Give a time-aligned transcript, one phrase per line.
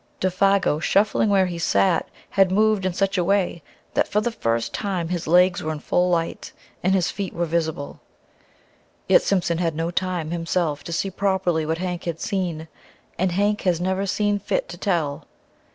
[0.19, 3.61] Défago, shuffling where he sat, had moved in such a way
[3.93, 7.45] that for the first time his legs were in full light and his feet were
[7.45, 7.99] visible.
[9.07, 12.67] Yet Simpson had no time, himself, to see properly what Hank had seen.
[13.19, 15.27] And Hank has never seen fit to tell.